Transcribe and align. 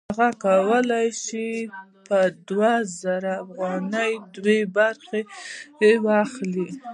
هغه 0.09 0.27
کولی 0.45 1.07
شي 1.23 1.49
په 2.07 2.19
دوه 2.47 2.73
زره 3.01 3.33
افغانیو 3.43 4.21
دوه 4.35 4.57
برخې 4.77 5.21
واخلي 6.05 6.67